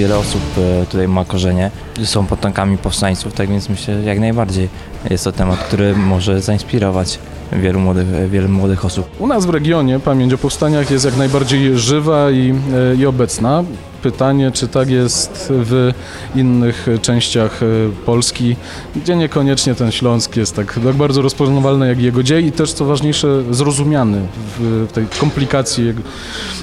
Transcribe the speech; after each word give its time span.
Wiele 0.00 0.18
osób 0.18 0.42
e, 0.58 0.86
tutaj 0.86 1.08
ma 1.08 1.24
korzenie, 1.24 1.70
są 2.04 2.26
potomkami 2.26 2.78
powstańców, 2.78 3.32
tak 3.32 3.48
więc 3.48 3.68
myślę, 3.68 3.94
że 3.94 4.02
jak 4.02 4.20
najbardziej 4.20 4.68
jest 5.10 5.24
to 5.24 5.32
temat, 5.32 5.58
który 5.58 5.96
może 5.96 6.40
zainspirować 6.40 7.18
wielu 7.52 7.80
młodych, 7.80 8.30
wielu 8.30 8.48
młodych 8.48 8.84
osób. 8.84 9.10
U 9.18 9.26
nas 9.26 9.46
w 9.46 9.50
regionie 9.50 10.00
pamięć 10.00 10.32
o 10.32 10.38
powstaniach 10.38 10.90
jest 10.90 11.04
jak 11.04 11.16
najbardziej 11.16 11.78
żywa 11.78 12.30
i, 12.30 12.54
e, 12.92 12.96
i 12.96 13.06
obecna. 13.06 13.64
Pytanie, 14.02 14.50
czy 14.50 14.68
tak 14.68 14.90
jest 14.90 15.46
w 15.50 15.92
innych 16.34 16.86
częściach 17.02 17.62
e, 17.62 17.66
Polski, 18.06 18.56
gdzie 18.96 19.16
niekoniecznie 19.16 19.74
ten 19.74 19.92
Śląsk 19.92 20.36
jest 20.36 20.56
tak, 20.56 20.80
tak 20.84 20.94
bardzo 20.94 21.22
rozpoznawalny 21.22 21.88
jak 21.88 22.00
jego 22.00 22.22
dziej 22.22 22.46
i 22.46 22.52
też 22.52 22.72
co 22.72 22.84
ważniejsze 22.84 23.42
zrozumiany 23.50 24.20
w, 24.58 24.86
w 24.88 24.92
tej 24.92 25.06
komplikacji 25.20 25.86
jego, 25.86 26.02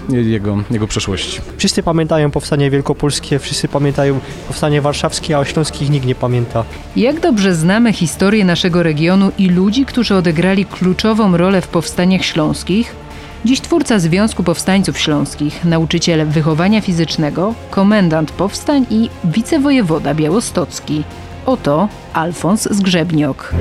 jego, 0.10 0.58
jego 0.72 0.88
przeszłości. 0.88 1.42
Wszyscy 1.58 1.84
pamiętają 1.84 2.32
powstanie 2.32 2.72
wielkopolskie, 2.72 3.40
wszyscy 3.40 3.68
pamiętają 3.68 4.20
powstanie 4.48 4.82
warszawskie, 4.82 5.36
a 5.38 5.40
o 5.40 5.46
śląskich 5.46 5.90
nikt 5.90 6.06
nie 6.06 6.16
pamięta. 6.16 6.64
Jak 6.96 7.20
dobrze 7.20 7.56
znamy 7.56 7.94
historię 7.94 8.46
naszego 8.46 8.84
regionu 8.84 9.32
i 9.38 9.50
ludzi, 9.50 9.86
którzy 9.86 10.16
odegrali 10.16 10.66
kluczową 10.66 11.38
rolę 11.38 11.62
w 11.62 11.68
powstaniach 11.68 12.26
śląskich, 12.26 13.07
dziś 13.48 13.62
twórca 13.62 14.00
Związku 14.00 14.44
Powstańców 14.44 15.00
Śląskich, 15.00 15.66
nauczyciel 15.66 16.26
wychowania 16.26 16.82
fizycznego, 16.82 17.54
komendant 17.70 18.32
powstań 18.32 18.86
i 18.90 19.10
wicewojewoda 19.24 20.14
białostocki. 20.14 21.04
Oto 21.46 21.90
Alfons 22.14 22.68
Zgrzebniok. 22.72 23.54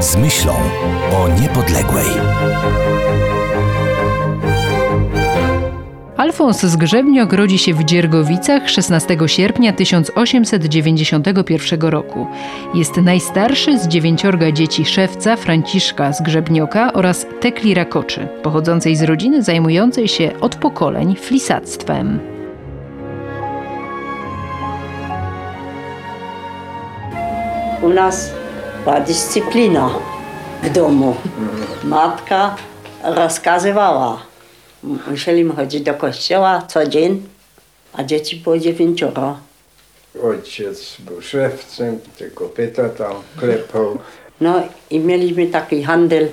z 0.00 0.16
myślą 0.16 0.54
o 1.12 1.28
niepodległej. 1.40 2.06
Alfons 6.22 6.60
Zgrzebniok 6.60 7.32
rodzi 7.32 7.58
się 7.58 7.74
w 7.74 7.84
Dziergowicach 7.84 8.70
16 8.70 9.16
sierpnia 9.26 9.72
1891 9.72 11.80
roku. 11.80 12.26
Jest 12.74 12.96
najstarszy 12.96 13.78
z 13.78 13.88
dziewięciorga 13.88 14.52
dzieci 14.52 14.84
szewca 14.84 15.36
Franciszka 15.36 16.12
Zgrzebnioka 16.12 16.92
oraz 16.92 17.26
Tekli 17.40 17.74
Rakoczy, 17.74 18.28
pochodzącej 18.42 18.96
z 18.96 19.02
rodziny 19.02 19.42
zajmującej 19.42 20.08
się 20.08 20.40
od 20.40 20.56
pokoleń 20.56 21.16
flisactwem. 21.16 22.20
U 27.82 27.88
nas 27.88 28.30
była 28.84 29.00
dyscyplina 29.00 29.90
w 30.62 30.70
domu. 30.70 31.16
Matka 31.84 32.56
rozkazywała. 33.04 34.31
Musieliśmy 34.82 35.54
chodzić 35.54 35.82
do 35.82 35.94
kościoła 35.94 36.62
co 36.68 36.86
dzień, 36.86 37.22
a 37.92 38.04
dzieci 38.04 38.36
było 38.36 38.58
dziewięcioro. 38.58 39.38
Ojciec 40.22 40.96
był 40.98 41.22
szewcem, 41.22 41.98
te 42.18 42.30
kopyta 42.30 42.88
tam 42.88 43.12
klepał. 43.36 43.98
No 44.40 44.62
i 44.90 45.00
mieliśmy 45.00 45.46
taki 45.46 45.82
handel, 45.82 46.28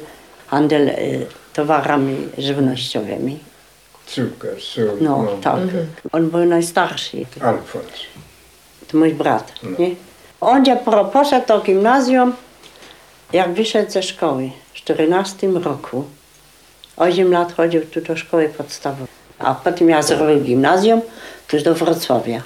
handel 0.47 0.89
y, 0.89 1.25
towarami 1.53 2.27
żywnościowymi. 2.37 3.39
Cukier, 4.05 4.61
sól. 4.61 4.97
No, 5.01 5.27
tak. 5.41 5.59
On 6.11 6.29
był 6.29 6.45
najstarszy. 6.45 7.25
Alfons. 7.41 7.85
To 8.87 8.97
mój 8.97 9.13
brat, 9.13 9.53
nie? 9.79 9.95
On 10.41 10.61
gdzie 10.61 10.77
poszedł 11.13 11.47
do 11.47 11.61
gimnazjum, 11.61 12.33
jak 13.33 13.53
wyszedł 13.53 13.91
ze 13.91 14.03
szkoły 14.03 14.51
w 14.73 14.75
14 14.75 15.47
roku. 15.47 16.05
8 16.99 17.31
lat 17.31 17.53
chodził 17.53 17.81
tu 17.81 18.01
do 18.01 18.17
szkoły 18.17 18.49
podstawowej. 18.57 19.07
A 19.39 19.55
potem 19.55 19.89
ja 19.89 20.01
zrobił 20.01 20.39
gimnazjum, 20.39 21.01
tuż 21.47 21.63
do 21.63 21.75
Wrocławia. 21.75 22.41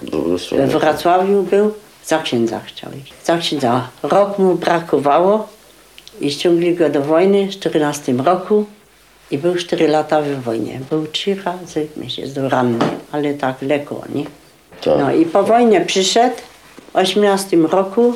We 0.51 0.67
Wrocławiu 0.67 1.43
był, 1.43 1.73
za 2.05 2.19
księdza 2.19 2.59
chciał 2.59 2.91
iść. 3.03 3.13
Za 3.25 3.37
księdza. 3.37 3.87
Rok 4.03 4.39
mu 4.39 4.55
brakowało 4.55 5.47
i 6.21 6.31
ściągli 6.31 6.75
go 6.75 6.89
do 6.89 7.01
wojny 7.01 7.47
w 7.47 7.49
14 7.49 8.13
roku 8.13 8.65
i 9.31 9.37
był 9.37 9.55
4 9.55 9.87
lata 9.87 10.21
w 10.21 10.41
wojnie. 10.41 10.79
Był 10.89 11.07
trzy 11.07 11.35
razy 11.35 11.87
miesiąc 11.97 12.33
do 12.33 12.49
ranny, 12.49 12.85
ale 13.11 13.33
tak 13.33 13.61
lekko, 13.61 14.01
nie? 14.15 14.25
No 14.85 15.13
i 15.13 15.25
po 15.25 15.43
wojnie 15.43 15.81
przyszedł 15.81 16.35
w 16.91 16.95
18 16.95 17.57
roku. 17.57 18.13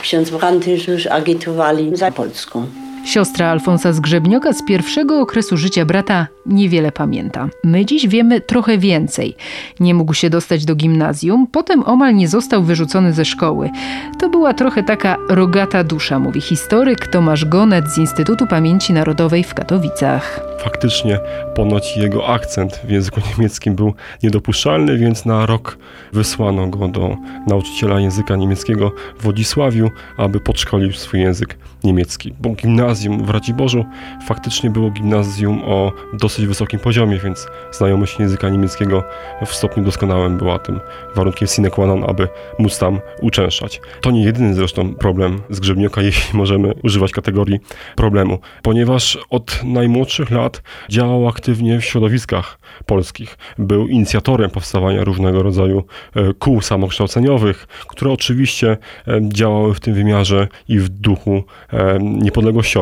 Ksiądz 0.00 0.30
Branty 0.30 0.78
już 0.88 1.06
agitowali 1.06 1.96
za 1.96 2.12
Polską. 2.12 2.66
Siostra 3.04 3.50
Alfonsa 3.50 3.92
Zgrzebnioka 3.92 4.52
z 4.52 4.64
pierwszego 4.64 5.20
okresu 5.20 5.56
życia 5.56 5.84
brata 5.84 6.26
niewiele 6.46 6.92
pamięta. 6.92 7.48
My 7.64 7.84
dziś 7.84 8.08
wiemy 8.08 8.40
trochę 8.40 8.78
więcej. 8.78 9.36
Nie 9.80 9.94
mógł 9.94 10.14
się 10.14 10.30
dostać 10.30 10.64
do 10.64 10.74
gimnazjum, 10.74 11.46
potem 11.52 11.82
omal 11.82 12.14
nie 12.14 12.28
został 12.28 12.62
wyrzucony 12.62 13.12
ze 13.12 13.24
szkoły. 13.24 13.70
To 14.18 14.28
była 14.28 14.54
trochę 14.54 14.82
taka 14.82 15.16
rogata 15.28 15.84
dusza, 15.84 16.18
mówi 16.18 16.40
historyk 16.40 17.06
Tomasz 17.06 17.44
Gonet 17.44 17.88
z 17.88 17.98
Instytutu 17.98 18.46
Pamięci 18.46 18.92
Narodowej 18.92 19.44
w 19.44 19.54
Katowicach. 19.54 20.40
faktycznie 20.60 21.20
ponoć 21.54 21.96
jego 21.96 22.28
akcent 22.28 22.80
w 22.84 22.90
języku 22.90 23.20
niemieckim 23.30 23.74
był 23.74 23.94
niedopuszczalny, 24.22 24.98
więc 24.98 25.24
na 25.24 25.46
rok 25.46 25.78
wysłano 26.12 26.66
go 26.66 26.88
do 26.88 27.16
nauczyciela 27.46 28.00
języka 28.00 28.36
niemieckiego 28.36 28.92
w 29.18 29.22
Wodzisławiu, 29.22 29.90
aby 30.16 30.40
podszkolił 30.40 30.92
swój 30.92 31.20
język 31.20 31.58
niemiecki. 31.84 32.34
Bo 32.40 32.50
gimnazjum 32.50 32.99
w 33.08 33.30
Raciborzu 33.30 33.84
faktycznie 34.26 34.70
było 34.70 34.90
gimnazjum 34.90 35.62
o 35.64 35.92
dosyć 36.12 36.46
wysokim 36.46 36.80
poziomie, 36.80 37.18
więc 37.18 37.46
znajomość 37.72 38.18
języka 38.18 38.48
niemieckiego 38.48 39.04
w 39.46 39.54
stopniu 39.54 39.84
doskonałym 39.84 40.38
była 40.38 40.58
tym 40.58 40.80
warunkiem 41.14 41.48
sine 41.48 41.70
qua 41.70 41.86
non, 41.86 42.04
aby 42.08 42.28
móc 42.58 42.78
tam 42.78 43.00
uczęszczać. 43.22 43.80
To 44.00 44.10
nie 44.10 44.24
jedyny 44.24 44.54
zresztą 44.54 44.94
problem 44.94 45.40
zgrzebnioka, 45.50 46.02
jeśli 46.10 46.38
możemy 46.38 46.74
używać 46.82 47.12
kategorii 47.12 47.60
problemu, 47.96 48.38
ponieważ 48.62 49.18
od 49.30 49.64
najmłodszych 49.64 50.30
lat 50.30 50.62
działał 50.88 51.28
aktywnie 51.28 51.80
w 51.80 51.84
środowiskach 51.84 52.58
polskich. 52.86 53.38
Był 53.58 53.88
inicjatorem 53.88 54.50
powstawania 54.50 55.04
różnego 55.04 55.42
rodzaju 55.42 55.84
e, 56.16 56.34
kół 56.34 56.60
samokształceniowych, 56.60 57.66
które 57.88 58.12
oczywiście 58.12 58.76
e, 59.08 59.20
działały 59.28 59.74
w 59.74 59.80
tym 59.80 59.94
wymiarze 59.94 60.48
i 60.68 60.78
w 60.78 60.88
duchu 60.88 61.44
e, 61.72 61.98
niepodległościowym. 62.00 62.79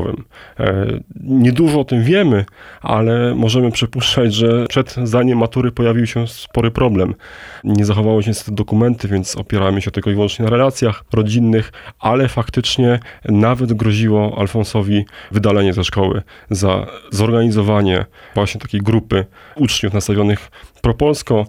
E, 0.61 0.87
Niedużo 1.21 1.81
o 1.81 1.85
tym 1.85 2.03
wiemy, 2.05 2.45
ale 2.83 3.35
możemy 3.35 3.71
przypuszczać, 3.71 4.35
że 4.35 4.67
przed 4.67 4.95
zdaniem 5.05 5.39
matury 5.39 5.73
pojawił 5.73 6.07
się 6.07 6.27
spory 6.27 6.71
problem. 6.71 7.15
Nie 7.65 7.85
zachowały 7.85 8.23
się 8.23 8.31
niestety 8.31 8.53
dokumenty, 8.53 9.09
więc 9.09 9.37
opieramy 9.37 9.83
się 9.83 9.91
tylko 9.91 10.11
i 10.11 10.15
wyłącznie 10.15 10.45
na 10.45 10.51
relacjach 10.51 11.05
rodzinnych, 11.13 11.73
ale 11.99 12.29
faktycznie 12.29 13.01
nawet 13.25 13.73
groziło 13.73 14.39
Alfonsowi 14.39 15.05
wydalenie 15.33 15.73
ze 15.73 15.85
szkoły 15.85 16.23
za 16.51 16.87
zorganizowanie 17.11 17.49
zorganizowanie 17.49 18.05
właśnie 18.35 18.61
takiej 18.61 18.81
grupy 18.81 19.25
uczniów 19.57 19.95
nastawionych 19.95 20.51
propolsko. 20.83 21.47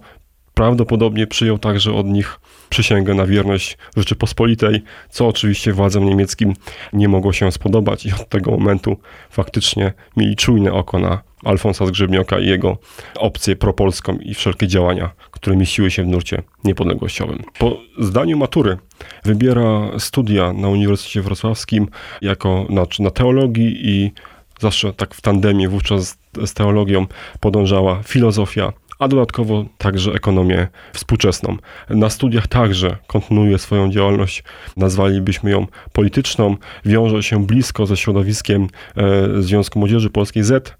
Prawdopodobnie 0.60 1.26
przyjął 1.26 1.58
także 1.58 1.92
od 1.92 2.06
nich 2.06 2.40
przysięgę 2.70 3.14
na 3.14 3.26
wierność 3.26 3.78
Rzeczypospolitej, 3.96 4.82
co 5.10 5.28
oczywiście 5.28 5.72
władzom 5.72 6.04
niemieckim 6.04 6.54
nie 6.92 7.08
mogło 7.08 7.32
się 7.32 7.52
spodobać 7.52 8.06
i 8.06 8.12
od 8.12 8.28
tego 8.28 8.50
momentu 8.50 8.96
faktycznie 9.30 9.92
mieli 10.16 10.36
czujne 10.36 10.72
oko 10.72 10.98
na 10.98 11.22
Alfonsa 11.44 11.86
Zgrzebnioka 11.86 12.38
i 12.38 12.46
jego 12.46 12.78
opcję 13.16 13.56
propolską 13.56 14.16
i 14.16 14.34
wszelkie 14.34 14.68
działania, 14.68 15.10
które 15.30 15.56
mieściły 15.56 15.90
się 15.90 16.04
w 16.04 16.06
nurcie 16.06 16.42
niepodległościowym. 16.64 17.42
Po 17.58 17.80
zdaniu 17.98 18.38
matury 18.38 18.78
wybiera 19.24 19.98
studia 19.98 20.52
na 20.52 20.68
Uniwersytecie 20.68 21.22
Wrocławskim 21.22 21.88
jako 22.22 22.66
na, 22.68 22.86
na 22.98 23.10
teologii 23.10 23.88
i 23.90 24.12
zawsze 24.58 24.92
tak 24.92 25.14
w 25.14 25.20
tandemie 25.20 25.68
wówczas 25.68 26.18
z 26.46 26.54
teologią 26.54 27.06
podążała 27.40 28.02
filozofia, 28.02 28.72
a 29.00 29.08
dodatkowo 29.08 29.64
także 29.78 30.12
ekonomię 30.12 30.68
współczesną. 30.92 31.56
Na 31.90 32.10
studiach 32.10 32.46
także 32.46 32.96
kontynuuje 33.06 33.58
swoją 33.58 33.90
działalność, 33.90 34.44
nazwalibyśmy 34.76 35.50
ją 35.50 35.66
polityczną, 35.92 36.56
wiąże 36.84 37.22
się 37.22 37.46
blisko 37.46 37.86
ze 37.86 37.96
środowiskiem 37.96 38.68
e, 38.96 39.42
Związku 39.42 39.78
Młodzieży 39.78 40.10
Polskiej 40.10 40.42
Z 40.42 40.76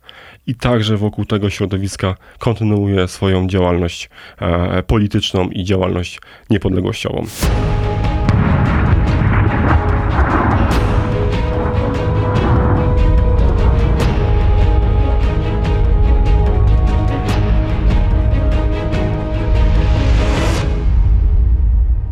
i 0.46 0.54
także 0.54 0.96
wokół 0.96 1.24
tego 1.24 1.50
środowiska 1.50 2.16
kontynuuje 2.38 3.08
swoją 3.08 3.46
działalność 3.46 4.10
e, 4.40 4.82
polityczną 4.82 5.48
i 5.48 5.64
działalność 5.64 6.20
niepodległościową. 6.50 7.26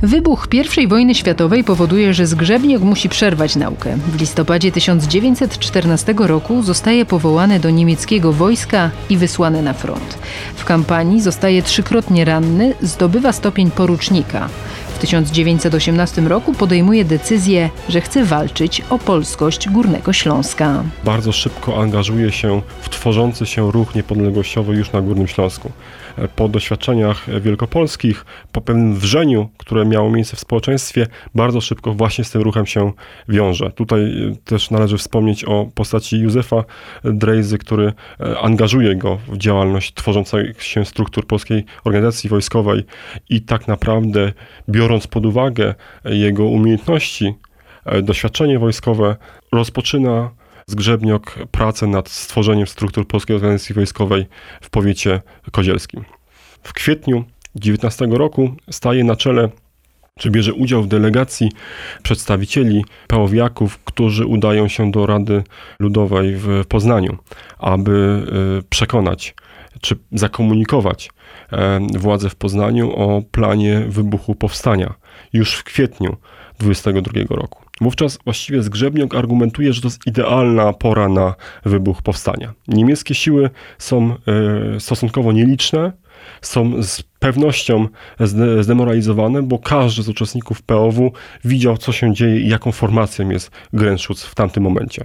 Wybuch 0.03 0.49
I 0.79 0.87
wojny 0.87 1.15
światowej 1.15 1.65
powoduje, 1.65 2.15
że 2.15 2.27
Zgrzebniok 2.27 2.83
musi 2.83 3.09
przerwać 3.09 3.57
naukę. 3.57 3.97
W 3.97 4.21
listopadzie 4.21 4.73
1914 4.73 6.15
roku 6.19 6.63
zostaje 6.63 7.05
powołany 7.05 7.61
do 7.61 7.71
niemieckiego 7.71 8.33
wojska 8.33 8.91
i 9.11 9.17
wysłany 9.17 9.63
na 9.63 9.73
front. 9.73 10.19
W 10.55 10.65
kampanii 10.65 11.21
zostaje 11.21 11.63
trzykrotnie 11.63 12.25
ranny, 12.25 12.75
zdobywa 12.83 13.33
stopień 13.33 13.71
porucznika. 13.71 14.49
W 14.99 15.01
1918 15.01 16.23
roku 16.23 16.53
podejmuje 16.53 17.05
decyzję, 17.05 17.71
że 17.89 18.01
chce 18.01 18.25
walczyć 18.25 18.83
o 18.91 18.99
polskość 18.99 19.69
Górnego 19.69 20.13
Śląska. 20.13 20.85
Bardzo 21.05 21.33
szybko 21.33 21.83
angażuje 21.83 22.33
się 22.33 22.63
w 22.81 22.89
tworzący 22.89 23.47
się 23.47 23.73
ruch 23.73 23.95
niepodległościowy 23.95 24.75
już 24.77 24.93
na 24.93 25.01
Górnym 25.01 25.27
Śląsku 25.27 25.73
po 26.37 26.49
doświadczeniach 26.49 27.41
wielkopolskich, 27.41 28.25
po 28.53 28.61
pewnym 28.61 28.95
wrzeniu, 28.95 29.49
które 29.57 29.85
miało 29.85 30.11
miejsce 30.11 30.37
w 30.37 30.41
społeczeństwie, 30.41 31.07
bardzo 31.35 31.61
szybko 31.61 31.95
właśnie 31.95 32.25
z 32.25 32.31
tym 32.31 32.43
ruchem 32.43 32.67
się 32.67 32.93
wiąże. 33.29 33.71
Tutaj 33.71 34.01
e, 34.01 34.37
też 34.45 34.71
należy 34.71 34.99
wspomnieć 34.99 35.45
o 35.45 35.69
postaci 35.75 36.21
Józefa 36.21 36.65
Drejzy, 37.05 37.59
który 37.59 37.93
e, 38.21 38.39
angażuje 38.39 38.97
go 38.97 39.19
w 39.29 39.37
działalność 39.37 39.95
tworzących 39.95 40.63
się 40.63 40.85
struktur 40.85 41.27
polskiej 41.27 41.65
organizacji 41.85 42.31
wojskowej 42.31 42.85
i 43.31 43.41
tak 43.41 43.69
naprawdę 43.69 44.33
biorąc 44.69 44.88
pod 45.11 45.27
uwagę 45.27 45.75
jego 46.05 46.45
umiejętności, 46.45 47.35
e, 47.85 48.03
doświadczenie 48.03 48.59
wojskowe, 48.59 49.17
rozpoczyna 49.53 50.31
Zgrzebniok 50.67 51.35
pracę 51.51 51.87
nad 51.87 52.09
stworzeniem 52.09 52.67
struktur 52.67 53.07
Polskiej 53.07 53.37
Organizacji 53.37 53.75
Wojskowej 53.75 54.27
w 54.61 54.71
powiecie 54.71 55.21
kozielskim. 55.53 56.05
W 56.63 56.73
kwietniu 56.73 57.25
19 57.55 58.07
roku 58.11 58.55
staje 58.71 59.05
na 59.05 59.17
czele 59.17 59.49
czy 60.19 60.31
bierze 60.31 60.55
udział 60.55 60.83
w 60.83 60.89
delegacji 60.89 61.53
przedstawicieli 62.03 62.85
pełowiaków, 63.07 63.79
którzy 63.79 64.27
udają 64.27 64.69
się 64.69 64.91
do 64.91 65.07
Rady 65.07 65.45
Ludowej 65.81 66.37
w 66.37 66.63
Poznaniu, 66.69 67.17
aby 67.59 68.23
y, 68.59 68.63
przekonać 68.63 69.35
czy 69.81 69.97
zakomunikować 70.13 71.11
e, 71.53 71.81
władze 71.99 72.31
w 72.31 72.37
Poznaniu 72.37 72.93
o 72.93 73.23
planie 73.31 73.81
wybuchu 73.89 74.35
powstania 74.35 74.95
już 75.33 75.55
w 75.55 75.65
kwietniu 75.65 76.17
22 76.59 77.37
roku. 77.37 77.63
Wówczas 77.81 78.19
właściwie 78.25 78.63
Zgrzebniok 78.63 79.15
argumentuje, 79.15 79.73
że 79.73 79.81
to 79.81 79.87
jest 79.89 80.07
idealna 80.07 80.73
pora 80.73 81.09
na 81.09 81.35
wybuch 81.65 82.03
powstania. 82.03 82.55
Niemieckie 82.69 83.15
siły 83.15 83.51
są 83.79 84.15
e, 84.75 84.81
stosunkowo 84.81 85.33
nieliczne, 85.33 85.93
są 86.43 86.83
z 86.83 87.03
pewnością 87.03 87.89
zdemoralizowane, 88.61 89.43
bo 89.43 89.59
każdy 89.59 90.03
z 90.03 90.09
uczestników 90.09 90.63
POW 90.63 91.13
widział, 91.45 91.77
co 91.77 91.93
się 91.93 92.15
dzieje 92.15 92.41
i 92.41 92.49
jaką 92.49 92.73
formacją 92.73 93.31
jest 93.31 93.51
Grenzschutz 93.73 94.25
w 94.25 94.35
tamtym 94.35 94.63
momencie. 94.63 95.05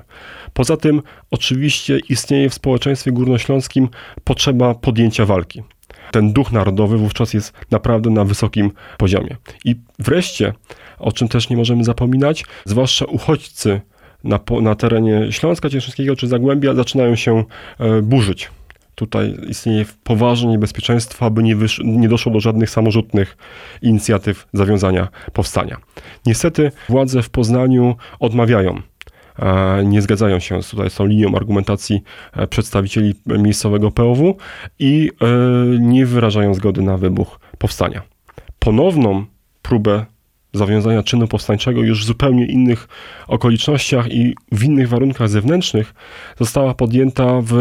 Poza 0.54 0.78
tym, 0.78 1.02
oczywiście 1.32 2.00
istnieje 2.10 2.50
w 2.50 2.54
społeczeństwie 2.54 3.12
górnośląskim 3.12 3.90
potrzeba 4.24 4.76
podjęcia 4.76 5.26
walki. 5.26 5.64
Ten 6.12 6.34
duch 6.34 6.52
narodowy 6.52 6.98
wówczas 6.98 7.34
jest 7.34 7.54
naprawdę 7.72 8.10
na 8.10 8.24
wysokim 8.24 8.72
poziomie. 8.98 9.38
I 9.66 9.76
wreszcie 10.00 10.54
o 11.00 11.12
czym 11.12 11.28
też 11.28 11.50
nie 11.50 11.58
możemy 11.58 11.84
zapominać, 11.84 12.46
zwłaszcza 12.66 13.06
uchodźcy 13.06 13.82
na, 14.24 14.40
na 14.62 14.76
terenie 14.76 15.32
Śląska 15.32 15.70
Cieszyńskiego 15.70 16.16
czy 16.16 16.28
Zagłębia 16.28 16.74
zaczynają 16.74 17.16
się 17.16 17.44
e, 17.80 18.02
burzyć. 18.02 18.50
Tutaj 19.04 19.36
istnieje 19.50 19.86
poważne 20.04 20.52
niebezpieczeństwo, 20.52 21.26
aby 21.26 21.44
nie, 21.44 21.56
wysz, 21.56 21.82
nie 21.84 22.10
doszło 22.10 22.32
do 22.32 22.40
żadnych 22.40 22.70
samorzutnych 22.70 23.38
inicjatyw 23.82 24.48
zawiązania 24.54 25.08
powstania. 25.34 25.78
Niestety 26.26 26.72
władze 26.90 27.22
w 27.22 27.30
Poznaniu 27.30 27.96
odmawiają 28.20 28.82
e, 29.40 29.84
nie 29.86 30.02
zgadzają 30.02 30.40
się 30.40 30.60
tutaj 30.70 30.90
z 30.90 30.96
tą 30.96 31.06
linią 31.06 31.36
argumentacji 31.36 32.04
e, 32.34 32.48
przedstawicieli 32.48 33.14
miejscowego 33.26 33.92
POW 33.92 34.38
i 34.80 35.12
nie 35.80 36.06
wyrażają 36.06 36.54
zgody 36.54 36.82
na 36.82 36.98
wybuch 36.98 37.40
powstania. 37.58 38.02
Ponowną 38.60 39.26
próbę 39.62 40.06
zawiązania 40.54 41.04
czynu 41.04 41.28
powstańczego 41.28 41.82
już 41.82 42.04
w 42.04 42.08
zupełnie 42.08 42.46
innych 42.46 42.88
okolicznościach 43.28 44.12
i 44.12 44.36
w 44.52 44.64
innych 44.64 44.90
warunkach 44.90 45.30
zewnętrznych 45.30 45.94
została 46.40 46.74
podjęta 46.74 47.42
w, 47.42 47.54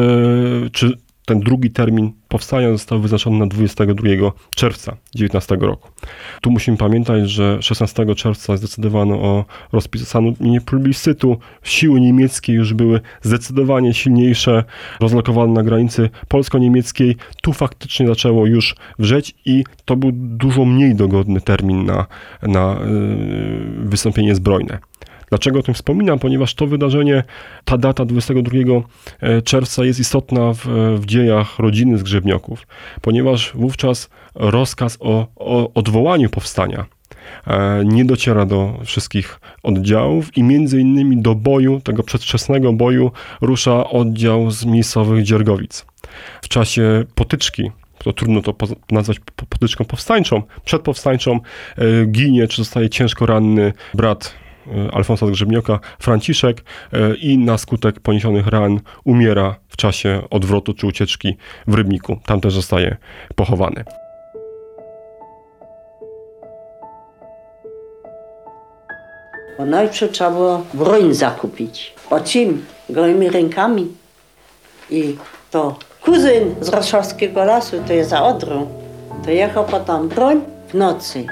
czy 0.73 0.99
ten 1.25 1.41
drugi 1.41 1.71
termin 1.71 2.13
powstania 2.29 2.73
został 2.73 3.01
wyznaczony 3.01 3.39
na 3.39 3.47
22 3.47 4.09
czerwca 4.57 4.97
19 5.15 5.57
roku. 5.61 5.89
Tu 6.41 6.51
musimy 6.51 6.77
pamiętać, 6.77 7.31
że 7.31 7.63
16 7.63 8.15
czerwca 8.15 8.57
zdecydowano 8.57 9.15
o 9.15 9.45
rozpisaniu 9.73 10.35
plebiscytu. 10.67 11.37
Siły 11.63 12.01
niemieckie 12.01 12.53
już 12.53 12.75
były 12.75 13.01
zdecydowanie 13.23 13.95
silniejsze, 13.95 14.65
rozlokowane 15.01 15.53
na 15.53 15.63
granicy 15.63 16.11
polsko-niemieckiej. 16.29 17.17
Tu 17.43 17.53
faktycznie 17.53 18.07
zaczęło 18.07 18.47
już 18.47 18.75
wrzeć 18.99 19.35
i 19.45 19.65
to 19.85 19.97
był 19.97 20.11
dużo 20.15 20.65
mniej 20.65 20.95
dogodny 20.95 21.41
termin 21.41 21.87
na, 21.87 22.07
na 22.43 22.79
yy, 22.81 23.89
wystąpienie 23.89 24.35
zbrojne. 24.35 24.79
Dlaczego 25.33 25.59
o 25.59 25.63
tym 25.63 25.75
wspominam? 25.75 26.19
Ponieważ 26.19 26.55
to 26.55 26.67
wydarzenie, 26.67 27.25
ta 27.65 27.79
data 27.79 28.05
22 28.05 28.59
e, 29.21 29.43
czerwca 29.43 29.85
jest 29.85 30.01
istotna 30.01 30.53
w, 30.53 30.67
w 31.01 31.07
dziejach 31.07 31.59
rodziny 31.59 31.99
Zgrzebnioków, 31.99 32.67
ponieważ 33.01 33.53
wówczas 33.55 34.11
rozkaz 34.35 34.99
o, 35.01 35.27
o 35.37 35.75
odwołaniu 35.75 36.31
powstania 36.31 36.85
e, 37.47 37.83
nie 37.85 38.05
dociera 38.05 38.47
do 38.47 38.79
wszystkich 38.85 39.41
oddziałów 39.63 40.37
i 40.37 40.43
między 40.43 40.81
innymi 40.81 41.23
do 41.23 41.35
boju, 41.35 41.81
tego 41.81 42.03
przedwczesnego 42.03 42.73
boju 42.73 43.11
rusza 43.41 43.91
oddział 43.91 44.51
z 44.51 44.65
miejscowych 44.65 45.25
Dziergowic. 45.25 45.87
W 46.43 46.49
czasie 46.49 47.05
potyczki 47.15 47.71
to 47.99 48.13
trudno 48.13 48.43
to 48.43 48.55
nazwać 48.91 49.21
potyczką 49.49 49.85
powstańczą, 49.85 50.43
przedpowstańczą, 50.65 51.41
e, 51.79 52.07
ginie 52.07 52.49
czy 52.49 52.57
zostaje 52.57 52.91
ciężko 52.91 53.27
ranny 53.27 53.73
brat 53.95 54.43
E, 54.43 54.52
Alfonsa 54.93 55.27
Grzebnioka, 55.27 55.81
Franciszek 55.99 56.65
e, 56.93 57.15
i 57.15 57.39
na 57.39 57.59
skutek 57.59 58.01
poniesionych 58.01 58.47
ran 58.47 58.81
umiera 59.05 59.57
w 59.69 59.77
czasie 59.77 60.23
odwrotu 60.31 60.75
czy 60.75 60.87
ucieczki 60.87 61.37
w 61.67 61.75
Rybniku. 61.75 62.19
Tam 62.27 62.41
też 62.41 62.55
zostaje 62.55 62.97
pochowany. 63.35 63.85
Bo 69.59 69.67
najpierw 69.67 70.13
trzeba 70.13 70.31
było 70.31 70.65
broń 70.75 71.15
zakupić. 71.15 71.95
Po 72.11 72.21
czym? 72.21 72.65
Gołymi 72.91 73.31
rękami. 73.31 73.87
I 74.91 75.17
to 75.51 75.79
kuzyn 76.01 76.55
z 76.61 76.69
Roszowskiego 76.69 77.45
Lasu, 77.45 77.77
to 77.87 77.93
jest 77.93 78.11
za 78.11 78.23
Odrą, 78.23 78.69
to 79.25 79.31
jechał 79.31 79.65
po 79.65 79.81
tam 79.81 80.09
broń 80.09 80.41
w 80.69 80.75
nocy. 80.75 81.27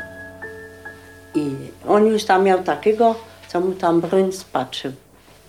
I 1.35 1.51
on 1.89 2.07
już 2.07 2.25
tam 2.25 2.45
miał 2.45 2.63
takiego, 2.63 3.15
co 3.49 3.61
mu 3.61 3.73
tam 3.73 4.01
broń 4.01 4.33
spaczył. 4.33 4.93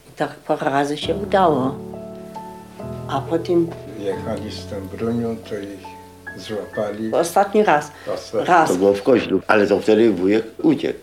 I 0.10 0.12
tak 0.18 0.30
parę 0.36 0.70
razy 0.72 0.98
się 0.98 1.16
udało. 1.16 1.76
A 3.08 3.22
potem 3.22 3.68
Jechali 4.00 4.52
z 4.52 4.66
tą 4.66 4.98
bronią, 4.98 5.36
to 5.50 5.56
ich 5.56 5.86
złapali. 6.38 7.14
ostatni 7.14 7.64
raz. 7.64 7.92
Ostatni. 8.14 8.48
Raz. 8.48 8.70
To 8.70 8.76
było 8.76 8.94
w 8.94 9.04
Koźlu, 9.04 9.42
ale 9.48 9.68
to 9.68 9.80
wtedy 9.80 10.12
wujek 10.12 10.46
uciekł. 10.64 11.00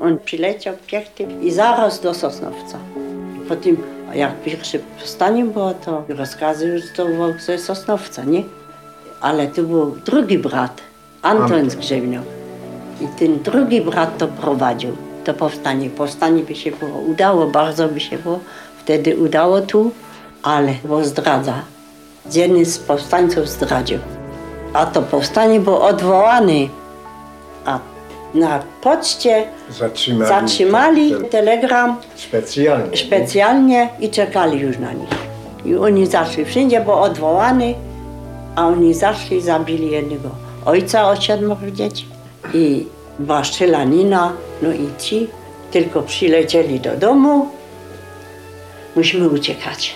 On 0.00 0.18
przyleciał 0.18 0.74
piękny 0.86 1.26
i 1.42 1.50
zaraz 1.52 2.00
do 2.00 2.14
Sosnowca. 2.14 2.78
Potem, 3.48 3.76
jak 4.14 4.42
pierwsze 4.42 4.78
powstanie 4.78 5.44
było, 5.44 5.74
to 5.74 6.04
rozkazy 6.08 6.66
już 6.68 6.82
to 6.96 7.06
było 7.06 7.28
ze 7.46 7.58
Sosnowca, 7.58 8.24
nie? 8.24 8.42
Ale 9.20 9.46
tu 9.46 9.62
był 9.62 9.90
drugi 9.90 10.38
brat, 10.38 10.80
Anton 11.22 11.70
z 11.70 11.74
Grzewniok. 11.74 12.24
I 13.00 13.06
ten 13.18 13.38
drugi 13.42 13.80
brat 13.80 14.18
to 14.18 14.28
prowadził, 14.28 14.96
to 15.24 15.34
powstanie. 15.34 15.90
Powstanie 15.90 16.42
by 16.42 16.54
się 16.54 16.70
było 16.70 16.98
udało, 16.98 17.46
bardzo 17.46 17.88
by 17.88 18.00
się 18.00 18.18
było 18.18 18.38
wtedy 18.84 19.16
udało 19.16 19.60
tu, 19.60 19.90
ale 20.42 20.74
było 20.84 21.04
zdradza. 21.04 21.54
Jeden 22.32 22.64
z 22.64 22.78
powstańców 22.78 23.48
zdradził. 23.48 23.98
A 24.72 24.86
to 24.86 25.02
powstanie 25.02 25.60
było 25.60 25.82
odwołane. 25.86 26.52
A 27.64 27.78
na 28.34 28.62
poczcie 28.82 29.44
Zatrzymali. 29.70 30.28
zatrzymali 30.28 31.10
ten- 31.10 31.24
telegram 31.24 31.96
Specjalnie. 32.16 32.96
specjalnie 32.96 33.88
i 34.00 34.08
czekali 34.10 34.60
już 34.60 34.78
na 34.78 34.92
nich. 34.92 35.08
I 35.64 35.76
oni 35.76 36.06
zaszli, 36.06 36.44
wszędzie 36.44 36.80
był 36.80 36.92
odwołany, 36.94 37.74
a 38.56 38.66
oni 38.66 38.94
zaszli, 38.94 39.40
zabili 39.40 39.90
jednego 39.90 40.28
ojca 40.64 41.08
od 41.10 41.22
siedmiu 41.22 41.56
dzieci 41.72 42.06
i 42.54 42.86
była 43.18 43.44
strzelanina, 43.44 44.32
no 44.62 44.72
i 44.72 44.88
ci 44.98 45.28
tylko 45.70 46.02
przylecieli 46.02 46.80
do 46.80 46.96
domu, 46.96 47.48
musimy 48.96 49.28
uciekać. 49.28 49.94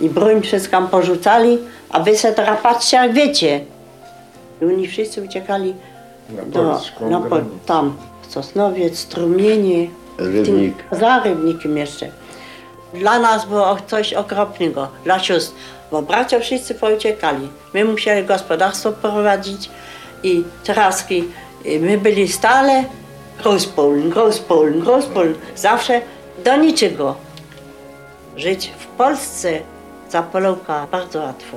I 0.00 0.10
broń 0.10 0.42
wszystkim 0.42 0.86
porzucali, 0.88 1.58
a 1.90 2.00
wy 2.00 2.16
se 2.18 2.32
jak 2.92 3.12
wiecie. 3.12 3.60
I 4.62 4.64
oni 4.64 4.88
wszyscy 4.88 5.22
uciekali 5.22 5.74
Na 6.30 6.42
do, 6.42 6.62
polską 6.62 7.10
na, 7.10 7.20
po, 7.20 7.36
tam 7.66 7.96
Sosnowiec, 8.28 8.98
Strumienie, 8.98 9.88
Rybnik. 10.18 10.76
tym- 10.90 10.98
za 10.98 11.18
Rybnikiem 11.22 11.76
jeszcze. 11.76 12.08
Dla 12.94 13.18
nas 13.18 13.46
było 13.46 13.76
coś 13.86 14.12
okropnego, 14.12 14.88
dla 15.04 15.18
sióstr, 15.18 15.54
bo 15.90 16.02
bracia 16.02 16.40
wszyscy 16.40 16.74
pouciekali. 16.74 17.48
My 17.74 17.84
musieli 17.84 18.26
gospodarstwo 18.26 18.92
prowadzić 18.92 19.70
i 20.22 20.44
traski. 20.64 21.24
My 21.80 21.98
byli 21.98 22.28
stale 22.28 22.84
Großpolen, 23.38 24.10
Großpolen, 24.10 24.80
Großpolen. 24.80 25.34
Zawsze 25.56 26.00
do 26.44 26.56
niczego. 26.56 27.14
Żyć 28.36 28.72
w 28.78 28.86
Polsce 28.86 29.58
za 30.10 30.22
Polaka 30.22 30.86
bardzo 30.90 31.18
łatwo, 31.22 31.56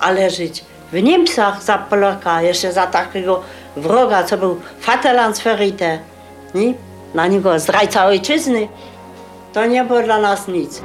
ale 0.00 0.30
żyć 0.30 0.64
w 0.92 1.02
Niemcach 1.02 1.62
za 1.62 1.78
Polaka, 1.78 2.42
jeszcze 2.42 2.72
za 2.72 2.86
takiego 2.86 3.42
wroga, 3.76 4.24
co 4.24 4.38
był 4.38 4.60
Vaterlandsverräter, 4.86 5.98
na 7.14 7.26
niego 7.26 7.58
zdrajca 7.58 8.06
ojczyzny, 8.06 8.68
to 9.52 9.66
nie 9.66 9.84
było 9.84 10.02
dla 10.02 10.18
nas 10.18 10.48
nic. 10.48 10.82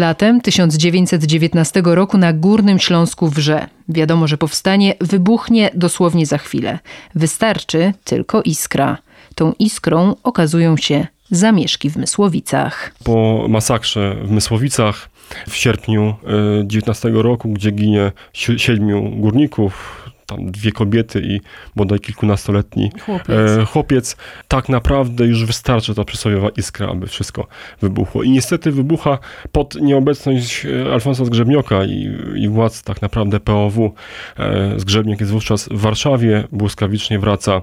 Latem 0.00 0.40
1919 0.40 1.82
roku 1.84 2.18
na 2.18 2.32
Górnym 2.32 2.78
Śląsku 2.78 3.28
wrze. 3.28 3.66
Wiadomo, 3.88 4.28
że 4.28 4.38
powstanie 4.38 4.94
wybuchnie 5.00 5.70
dosłownie 5.74 6.26
za 6.26 6.38
chwilę. 6.38 6.78
Wystarczy 7.14 7.92
tylko 8.04 8.42
iskra. 8.42 8.98
Tą 9.34 9.52
iskrą 9.58 10.14
okazują 10.22 10.76
się 10.76 11.06
zamieszki 11.30 11.90
w 11.90 11.96
Mysłowicach. 11.96 12.92
po 13.04 13.46
masakrze 13.48 14.16
w 14.24 14.30
Mysłowicach 14.30 15.08
w 15.48 15.56
sierpniu 15.56 16.14
y, 16.62 16.66
19 16.66 17.08
roku, 17.14 17.48
gdzie 17.48 17.70
ginie 17.70 18.12
si- 18.34 18.58
siedmiu 18.58 19.10
górników, 19.16 19.99
tam 20.30 20.50
dwie 20.50 20.72
kobiety 20.72 21.20
i 21.20 21.40
bodaj 21.76 22.00
kilkunastoletni 22.00 22.90
Chłopiec. 23.06 23.28
e, 23.30 23.64
chłopiec, 23.64 24.16
tak 24.48 24.68
naprawdę 24.68 25.26
już 25.26 25.44
wystarczy 25.46 25.94
ta 25.94 26.04
przysłowiowa 26.04 26.48
iskra, 26.48 26.88
aby 26.88 27.06
wszystko 27.06 27.46
wybuchło. 27.80 28.22
I 28.22 28.30
niestety 28.30 28.72
wybucha 28.72 29.18
pod 29.52 29.74
nieobecność 29.74 30.66
e, 30.66 30.92
Alfonsa 30.92 31.24
Zgrzebnioka 31.24 31.84
i, 31.84 32.18
i 32.36 32.48
władz 32.48 32.82
tak 32.82 33.02
naprawdę 33.02 33.40
POW. 33.40 33.92
E, 34.38 34.72
Zgrzebniok 34.76 35.20
jest 35.20 35.32
wówczas 35.32 35.68
w 35.68 35.80
Warszawie, 35.80 36.44
błyskawicznie 36.52 37.18
wraca 37.18 37.62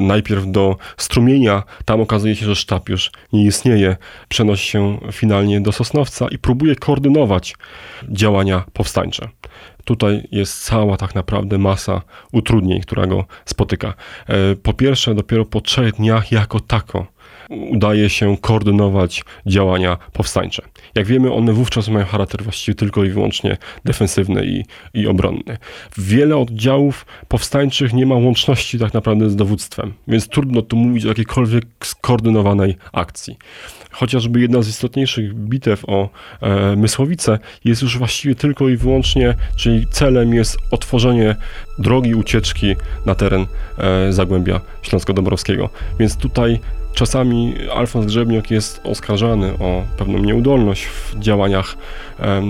najpierw 0.00 0.50
do 0.50 0.76
strumienia, 0.96 1.62
tam 1.84 2.00
okazuje 2.00 2.36
się, 2.36 2.46
że 2.46 2.56
sztab 2.56 2.88
już 2.88 3.10
nie 3.32 3.44
istnieje, 3.44 3.96
przenosi 4.28 4.66
się 4.66 4.98
finalnie 5.12 5.60
do 5.60 5.72
Sosnowca 5.72 6.28
i 6.28 6.38
próbuje 6.38 6.76
koordynować 6.76 7.54
działania 8.08 8.64
powstańcze. 8.72 9.28
Tutaj 9.84 10.28
jest 10.32 10.64
cała 10.64 10.96
tak 10.96 11.14
naprawdę 11.14 11.58
masa 11.58 12.02
utrudnień, 12.32 12.80
która 12.80 13.06
go 13.06 13.24
spotyka. 13.44 13.94
E, 14.28 14.56
Po 14.62 14.72
pierwsze, 14.72 15.14
dopiero 15.14 15.44
po 15.44 15.60
trzech 15.60 15.92
dniach 15.92 16.32
jako 16.32 16.60
tako 16.60 17.13
udaje 17.50 18.10
się 18.10 18.36
koordynować 18.36 19.24
działania 19.46 19.96
powstańcze. 20.12 20.62
Jak 20.94 21.06
wiemy, 21.06 21.32
one 21.32 21.52
wówczas 21.52 21.88
mają 21.88 22.06
charakter 22.06 22.42
właściwie 22.42 22.74
tylko 22.74 23.04
i 23.04 23.10
wyłącznie 23.10 23.56
defensywny 23.84 24.46
i, 24.46 24.64
i 24.94 25.06
obronny. 25.06 25.56
Wiele 25.98 26.36
oddziałów 26.36 27.06
powstańczych 27.28 27.92
nie 27.92 28.06
ma 28.06 28.14
łączności 28.14 28.78
tak 28.78 28.94
naprawdę 28.94 29.30
z 29.30 29.36
dowództwem, 29.36 29.92
więc 30.08 30.28
trudno 30.28 30.62
tu 30.62 30.76
mówić 30.76 31.04
o 31.04 31.08
jakiejkolwiek 31.08 31.64
skoordynowanej 31.84 32.76
akcji. 32.92 33.36
Chociażby 33.90 34.40
jedna 34.40 34.62
z 34.62 34.68
istotniejszych 34.68 35.34
bitew 35.34 35.84
o 35.88 36.08
e, 36.40 36.76
Mysłowice 36.76 37.38
jest 37.64 37.82
już 37.82 37.98
właściwie 37.98 38.34
tylko 38.34 38.68
i 38.68 38.76
wyłącznie, 38.76 39.34
czyli 39.56 39.86
celem 39.90 40.34
jest 40.34 40.58
otworzenie 40.70 41.36
drogi 41.78 42.14
ucieczki 42.14 42.76
na 43.06 43.14
teren 43.14 43.46
e, 43.78 44.12
Zagłębia 44.12 44.60
Śląsko-Dąbrowskiego. 44.82 45.68
Więc 45.98 46.16
tutaj 46.16 46.60
czasami 46.94 47.54
Alfons 47.74 48.06
Grzebniok 48.06 48.50
jest 48.50 48.80
oskarżany 48.84 49.52
o 49.52 49.82
pewną 49.98 50.18
nieudolność 50.18 50.84
w 50.84 51.18
działaniach 51.18 51.76
e, 52.20 52.42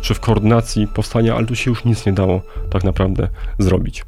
czy 0.00 0.14
w 0.14 0.20
koordynacji 0.20 0.86
powstania, 0.86 1.34
ale 1.34 1.46
tu 1.46 1.56
się 1.56 1.70
już 1.70 1.84
nic 1.84 2.06
nie 2.06 2.12
dało 2.12 2.42
tak 2.70 2.84
naprawdę 2.84 3.28
zrobić. 3.58 4.04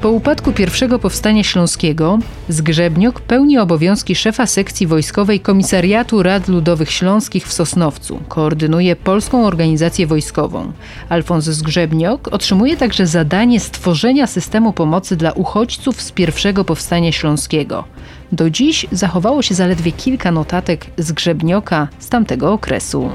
Po 0.00 0.10
upadku 0.10 0.52
pierwszego 0.52 0.98
powstania 0.98 1.44
śląskiego 1.44 2.18
Zgrzebniok 2.48 3.20
pełni 3.20 3.58
obowiązki 3.58 4.14
szefa 4.14 4.46
sekcji 4.46 4.86
wojskowej 4.86 5.40
Komisariatu 5.40 6.22
Rad 6.22 6.48
Ludowych 6.48 6.90
Śląskich 6.90 7.46
w 7.46 7.52
Sosnowcu. 7.52 8.20
Koordynuje 8.28 8.96
polską 8.96 9.46
organizację 9.46 10.06
wojskową. 10.06 10.72
Alfons 11.08 11.44
Zgrzebniok 11.44 12.28
otrzymuje 12.28 12.76
także 12.76 13.06
zadanie 13.06 13.60
stworzenia 13.60 14.26
systemu 14.26 14.72
pomocy 14.72 15.16
dla 15.16 15.32
uchodźców 15.32 16.02
z 16.02 16.12
pierwszego 16.12 16.64
powstania 16.64 17.12
śląskiego. 17.12 17.84
Do 18.32 18.50
dziś 18.50 18.86
zachowało 18.92 19.42
się 19.42 19.54
zaledwie 19.54 19.92
kilka 19.92 20.32
notatek 20.32 20.86
Zgrzebnioka 20.98 21.88
z 21.98 22.08
tamtego 22.08 22.52
okresu. 22.52 23.10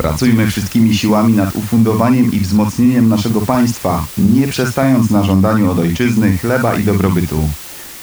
Pracujmy 0.00 0.46
wszystkimi 0.46 0.94
siłami 0.94 1.32
nad 1.32 1.56
ufundowaniem 1.56 2.32
i 2.32 2.40
wzmocnieniem 2.40 3.08
naszego 3.08 3.40
państwa, 3.40 4.04
nie 4.18 4.48
przestając 4.48 5.10
na 5.10 5.22
żądaniu 5.24 5.70
od 5.70 5.78
ojczyzny 5.78 6.38
chleba 6.38 6.74
i 6.74 6.84
dobrobytu. 6.84 7.48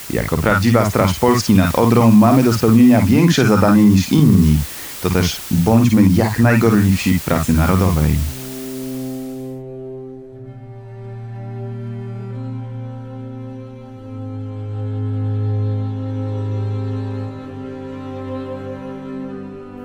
Jako 0.10 0.38
prawdziwa 0.38 0.90
Straż 0.90 1.20
Polski 1.20 1.54
nad 1.54 1.76
Odrą 1.76 2.12
mamy 2.12 2.44
do 2.44 2.54
spełnienia 2.54 3.02
większe 3.02 3.48
zadanie 3.48 3.84
niż 3.84 4.12
inni. 4.12 4.58
To 5.04 5.10
też 5.10 5.42
bądźmy 5.52 6.04
jak 6.14 6.40
najgorliwsi 6.40 7.20
w 7.20 7.24
pracy 7.24 7.54
narodowej. 7.54 8.37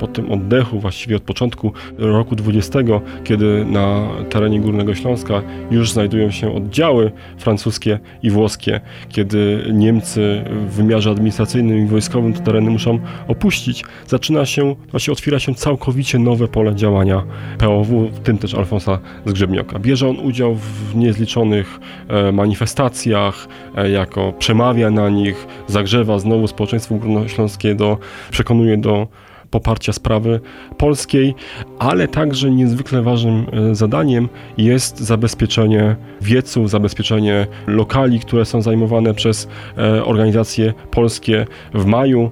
Po 0.03 0.09
tym 0.09 0.33
oddechu 0.33 0.81
właściwie 0.81 1.17
od 1.17 1.23
początku 1.23 1.73
roku 1.99 2.37
20, 2.37 2.79
kiedy 3.25 3.65
na 3.65 4.09
terenie 4.31 4.61
Górnego 4.61 4.95
Śląska 4.95 5.43
już 5.71 5.93
znajdują 5.93 6.31
się 6.31 6.55
oddziały 6.55 7.13
francuskie 7.39 7.99
i 8.23 8.31
włoskie, 8.31 8.81
kiedy 9.09 9.65
Niemcy 9.73 10.45
w 10.67 10.75
wymiarze 10.75 11.11
administracyjnym 11.11 11.79
i 11.79 11.87
wojskowym 11.87 12.33
te 12.33 12.41
tereny 12.41 12.71
muszą 12.71 12.99
opuścić, 13.29 13.85
zaczyna 14.07 14.47
się, 14.47 14.77
właśnie 14.91 15.13
otwiera 15.13 15.39
się 15.39 15.55
całkowicie 15.55 16.19
nowe 16.19 16.49
pole 16.49 16.75
działania 16.75 17.23
POW, 17.59 17.89
w 18.13 18.21
tym 18.21 18.39
też 18.39 18.55
Alfonsa 18.55 18.99
Zgrzebnioka. 19.27 19.79
Bierze 19.79 20.09
on 20.09 20.19
udział 20.19 20.55
w 20.55 20.97
niezliczonych 20.97 21.81
e, 22.09 22.33
manifestacjach, 22.33 23.49
e, 23.77 23.91
jako 23.91 24.33
przemawia 24.39 24.91
na 24.91 25.09
nich, 25.09 25.47
zagrzewa 25.67 26.19
znowu 26.19 26.47
społeczeństwo 26.47 26.95
górnośląskie 26.95 27.75
do, 27.75 27.99
przekonuje 28.31 28.77
do 28.77 29.09
poparcia 29.53 29.93
sprawy 29.93 30.41
polskiej, 30.77 31.35
ale 31.79 32.09
także 32.09 32.51
niezwykle 32.51 33.03
ważnym 33.03 33.47
e, 33.53 33.75
zadaniem 33.75 34.29
jest 34.59 35.01
zabezpieczenie 35.01 35.97
wieców, 36.21 36.71
zabezpieczenie 36.71 37.47
lokali, 37.67 38.21
które 38.21 38.45
są 38.45 38.63
zajmowane 38.63 39.15
przez 39.15 39.49
e, 39.79 40.05
organizacje 40.05 40.75
polskie. 40.91 41.47
W 41.75 41.85
maju 41.85 42.31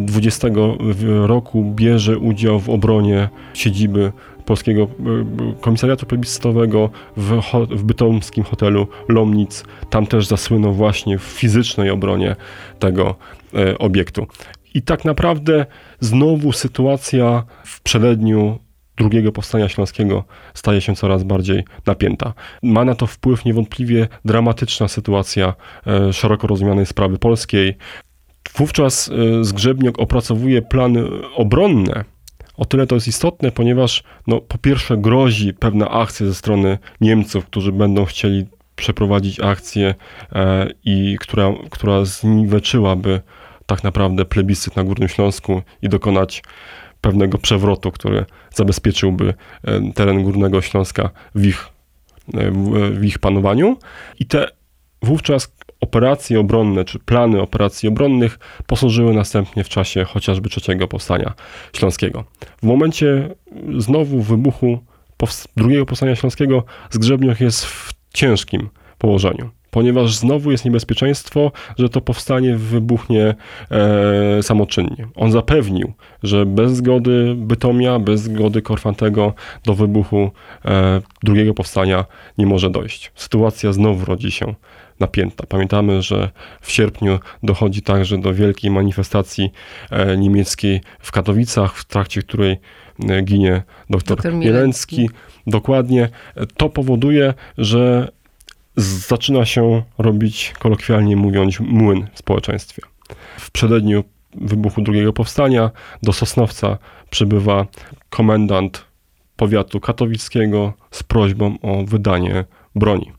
20 0.00 0.48
roku 1.22 1.72
bierze 1.74 2.18
udział 2.18 2.60
w 2.60 2.68
obronie 2.70 3.28
siedziby 3.54 4.12
Polskiego 4.46 4.82
e, 4.82 5.60
Komisariatu 5.60 6.06
Plebiscytowego 6.06 6.90
w, 7.16 7.40
w 7.70 7.82
bytomskim 7.82 8.44
hotelu 8.44 8.86
Lomnic. 9.08 9.64
Tam 9.90 10.06
też 10.06 10.26
zasłynął 10.26 10.72
właśnie 10.72 11.18
w 11.18 11.22
fizycznej 11.22 11.90
obronie 11.90 12.36
tego 12.78 13.14
e, 13.54 13.78
obiektu. 13.78 14.26
I 14.74 14.82
tak 14.82 15.04
naprawdę 15.04 15.66
znowu 16.00 16.52
sytuacja 16.52 17.44
w 17.64 17.80
przededniu 17.80 18.58
drugiego 18.96 19.32
powstania 19.32 19.68
śląskiego 19.68 20.24
staje 20.54 20.80
się 20.80 20.94
coraz 20.94 21.24
bardziej 21.24 21.64
napięta. 21.86 22.34
Ma 22.62 22.84
na 22.84 22.94
to 22.94 23.06
wpływ 23.06 23.44
niewątpliwie 23.44 24.08
dramatyczna 24.24 24.88
sytuacja 24.88 25.54
e, 25.86 26.12
szeroko 26.12 26.46
rozumianej 26.46 26.86
sprawy 26.86 27.18
polskiej. 27.18 27.76
Wówczas 28.56 29.10
Zgrzebniok 29.40 29.98
opracowuje 29.98 30.62
plany 30.62 31.04
obronne 31.34 32.04
o 32.56 32.64
tyle 32.64 32.86
to 32.86 32.94
jest 32.94 33.08
istotne, 33.08 33.52
ponieważ 33.52 34.02
no, 34.26 34.40
po 34.40 34.58
pierwsze 34.58 34.96
grozi 34.96 35.54
pewna 35.54 35.90
akcja 35.90 36.26
ze 36.26 36.34
strony 36.34 36.78
Niemców, 37.00 37.46
którzy 37.46 37.72
będą 37.72 38.04
chcieli 38.04 38.46
przeprowadzić 38.76 39.40
akcję 39.40 39.94
e, 40.32 40.68
i 40.84 41.16
która, 41.20 41.52
która 41.70 42.04
zniweczyłaby 42.04 43.20
tak 43.66 43.84
naprawdę 43.84 44.24
plebiscyt 44.24 44.76
na 44.76 44.84
Górnym 44.84 45.08
Śląsku 45.08 45.62
i 45.82 45.88
dokonać 45.88 46.42
pewnego 47.00 47.38
przewrotu, 47.38 47.92
który 47.92 48.24
zabezpieczyłby 48.54 49.34
e, 49.64 49.92
teren 49.92 50.22
Górnego 50.22 50.62
Śląska 50.62 51.10
w 51.34 51.44
ich, 51.44 51.68
e, 52.34 52.50
w, 52.92 53.04
ich 53.04 53.18
panowaniu. 53.18 53.76
I 54.18 54.26
te 54.26 54.48
wówczas 55.02 55.52
operacje 55.80 56.40
obronne, 56.40 56.84
czy 56.84 56.98
plany 56.98 57.42
operacji 57.42 57.88
obronnych 57.88 58.38
posłużyły 58.66 59.14
następnie 59.14 59.64
w 59.64 59.68
czasie 59.68 60.04
chociażby 60.04 60.48
trzeciego 60.48 60.88
powstania 60.88 61.34
śląskiego. 61.72 62.24
W 62.56 62.62
momencie 62.62 63.34
znowu 63.78 64.22
wybuchu 64.22 64.78
drugiego 65.56 65.86
powstania 65.86 66.16
śląskiego 66.16 66.64
Zgrzebnioch 66.90 67.40
jest 67.40 67.64
w 67.64 67.94
ciężkim 68.14 68.68
położeniu 68.98 69.50
ponieważ 69.76 70.14
znowu 70.14 70.50
jest 70.50 70.64
niebezpieczeństwo, 70.64 71.52
że 71.78 71.88
to 71.88 72.00
powstanie 72.00 72.56
wybuchnie 72.56 73.34
e, 73.70 74.42
samoczynnie. 74.42 75.08
On 75.14 75.32
zapewnił, 75.32 75.92
że 76.22 76.46
bez 76.46 76.72
zgody 76.72 77.34
Bytomia, 77.36 77.98
bez 77.98 78.20
zgody 78.20 78.62
Korfantego 78.62 79.34
do 79.64 79.74
wybuchu 79.74 80.30
e, 80.64 81.00
drugiego 81.22 81.54
powstania 81.54 82.04
nie 82.38 82.46
może 82.46 82.70
dojść. 82.70 83.12
Sytuacja 83.14 83.72
znowu 83.72 84.04
rodzi 84.04 84.30
się 84.30 84.54
napięta. 85.00 85.46
Pamiętamy, 85.46 86.02
że 86.02 86.30
w 86.60 86.72
sierpniu 86.72 87.18
dochodzi 87.42 87.82
także 87.82 88.18
do 88.18 88.34
wielkiej 88.34 88.70
manifestacji 88.70 89.52
e, 89.90 90.16
niemieckiej 90.16 90.80
w 91.00 91.12
Katowicach, 91.12 91.76
w 91.76 91.84
trakcie 91.84 92.22
której 92.22 92.56
e, 93.08 93.22
ginie 93.22 93.62
dr, 93.90 94.16
dr 94.16 94.34
Mielęcki. 94.34 95.10
Dokładnie. 95.46 96.08
To 96.56 96.68
powoduje, 96.68 97.34
że 97.58 98.08
zaczyna 98.76 99.44
się 99.44 99.82
robić, 99.98 100.54
kolokwialnie 100.58 101.16
mówiąc, 101.16 101.60
młyn 101.60 102.06
w 102.12 102.18
społeczeństwie. 102.18 102.82
W 103.38 103.50
przededniu 103.50 104.04
wybuchu 104.34 104.82
drugiego 104.82 105.12
powstania 105.12 105.70
do 106.02 106.12
Sosnowca 106.12 106.78
przybywa 107.10 107.66
komendant 108.10 108.84
powiatu 109.36 109.80
katowickiego 109.80 110.72
z 110.90 111.02
prośbą 111.02 111.58
o 111.62 111.84
wydanie 111.84 112.44
broni. 112.74 113.12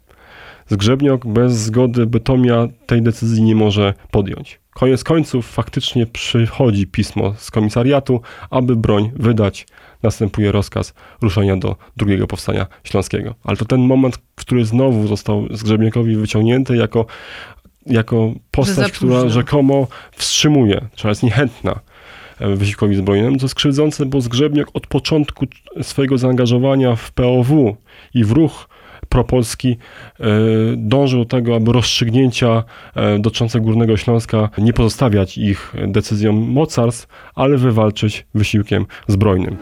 Zgrzebniok 0.68 1.26
bez 1.26 1.54
zgody 1.54 2.06
Bytomia 2.06 2.68
tej 2.86 3.02
decyzji 3.02 3.44
nie 3.44 3.56
może 3.56 3.94
podjąć. 4.12 4.60
Koniec 4.78 5.04
końców 5.04 5.48
faktycznie 5.48 6.06
przychodzi 6.06 6.88
pismo 6.88 7.34
z 7.38 7.52
komisariatu, 7.52 8.22
aby 8.50 8.76
broń 8.76 9.12
wydać. 9.16 9.68
Następuje 10.04 10.52
rozkaz 10.52 10.94
ruszenia 11.22 11.58
do 11.58 11.76
drugiego 11.96 12.28
powstania 12.28 12.68
śląskiego. 12.84 13.36
Ale 13.44 13.58
to 13.58 13.66
ten 13.66 13.82
moment, 13.82 14.18
który 14.36 14.66
znowu 14.66 15.08
został 15.08 15.48
Zgrzebniokowi 15.52 16.16
wyciągnięty 16.16 16.76
jako, 16.76 17.06
jako 17.86 18.32
postać, 18.52 18.92
która 18.92 19.30
rzekomo 19.30 19.88
wstrzymuje, 20.12 20.82
czy 20.96 21.08
jest 21.08 21.24
niechętna 21.24 21.80
e, 22.40 22.56
wysiłkowi 22.56 22.96
zbrojnemu, 22.96 23.38
co 23.38 23.46
jest 23.46 23.56
krzywdzące, 23.56 24.06
bo 24.06 24.22
Zgrzebniok 24.22 24.70
od 24.74 24.88
początku 24.88 25.46
swojego 25.82 26.18
zaangażowania 26.18 26.96
w 26.96 27.12
POW 27.12 27.76
i 28.14 28.24
w 28.24 28.32
ruch 28.32 28.70
propolski 29.10 29.78
e, 30.20 30.26
dążył 30.78 31.20
do 31.20 31.26
tego, 31.26 31.56
aby 31.56 31.74
rozstrzygnięcia 31.74 32.64
e, 32.96 33.20
dotyczące 33.20 33.60
Górnego 33.60 33.98
Śląska 33.98 34.50
nie 34.58 34.74
pozostawiać 34.74 35.38
ich 35.38 35.74
decyzjom 35.88 36.36
mocarstw, 36.36 37.08
ale 37.36 37.58
wywalczyć 37.58 38.26
wysiłkiem 38.34 38.86
zbrojnym. 39.08 39.58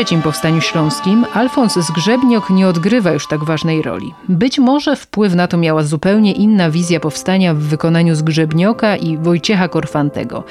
Trzecim 0.00 0.22
powstaniu 0.22 0.60
śląskim 0.60 1.26
Alfons 1.34 1.74
Zgrzebniok 1.74 2.50
nie 2.50 2.68
odgrywa 2.68 3.12
już 3.12 3.26
tak 3.28 3.44
ważnej 3.44 3.82
roli. 3.82 4.14
Być 4.28 4.58
może 4.58 4.96
wpływ 4.96 5.34
na 5.34 5.46
to 5.46 5.56
miała 5.56 5.82
zupełnie 5.82 6.32
inna 6.32 6.70
wizja 6.70 7.00
powstania 7.00 7.54
w 7.54 7.58
wykonaniu 7.58 8.14
Zgrzebnioka 8.14 8.96
i 8.96 9.18
Wojciecha 9.18 9.68
Korfantego. 9.68 10.44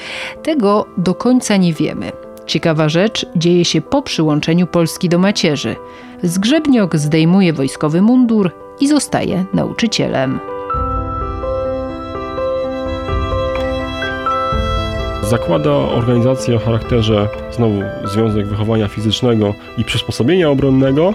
Tego 0.43 0.85
do 0.97 1.15
końca 1.15 1.57
nie 1.57 1.73
wiemy. 1.73 2.11
Ciekawa 2.45 2.89
rzecz 2.89 3.25
dzieje 3.35 3.65
się 3.65 3.81
po 3.81 4.01
przyłączeniu 4.01 4.67
Polski 4.67 5.09
do 5.09 5.19
macierzy. 5.19 5.75
Zgrzebniok 6.23 6.97
zdejmuje 6.97 7.53
wojskowy 7.53 8.01
mundur 8.01 8.51
i 8.79 8.87
zostaje 8.87 9.45
nauczycielem. 9.53 10.39
Zakłada 15.29 15.71
organizację 15.71 16.55
o 16.55 16.59
charakterze 16.59 17.27
znowu 17.51 17.81
Związek 18.03 18.47
Wychowania 18.47 18.87
Fizycznego 18.87 19.53
i 19.77 19.83
Przysposobienia 19.83 20.49
Obronnego, 20.49 21.13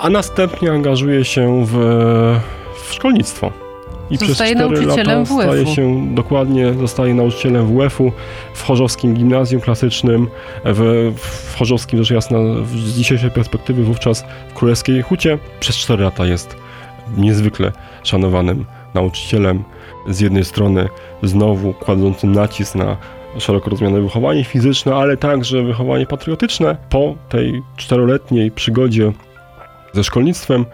a 0.00 0.10
następnie 0.10 0.72
angażuje 0.72 1.24
się 1.24 1.64
w, 1.66 1.72
w 2.84 2.94
szkolnictwo. 2.94 3.52
I 4.10 4.16
zostaje 4.16 4.56
przez 4.56 4.92
4 4.92 5.08
lata 5.08 5.24
staje 5.24 5.66
się 5.66 6.14
dokładnie, 6.14 6.74
zostaje 6.74 7.14
nauczycielem 7.14 7.66
WF-u 7.66 8.12
w 8.54 8.62
Chorzowskim 8.62 9.14
Gimnazjum 9.14 9.60
Klasycznym, 9.60 10.28
w, 10.64 11.12
w 11.16 11.56
Chorzowskim 11.58 11.98
rzecz 11.98 12.10
jasna 12.10 12.38
z 12.64 12.92
dzisiejszej 12.92 13.30
perspektywy 13.30 13.84
wówczas 13.84 14.24
w 14.48 14.54
Królewskiej 14.54 15.02
Hucie. 15.02 15.38
Przez 15.60 15.76
4 15.76 16.02
lata 16.02 16.26
jest 16.26 16.56
niezwykle 17.16 17.72
szanowanym 18.02 18.64
nauczycielem. 18.94 19.64
Z 20.08 20.20
jednej 20.20 20.44
strony 20.44 20.88
znowu 21.22 21.72
kładącym 21.72 22.32
nacisk 22.32 22.74
na 22.74 22.96
szeroko 23.38 23.70
rozumiane 23.70 24.00
wychowanie 24.00 24.44
fizyczne, 24.44 24.94
ale 24.94 25.16
także 25.16 25.62
wychowanie 25.62 26.06
patriotyczne. 26.06 26.76
Po 26.90 27.14
tej 27.28 27.62
czteroletniej 27.76 28.50
przygodzie 28.50 29.12
ze 29.92 30.04
szkolnictwem 30.04 30.64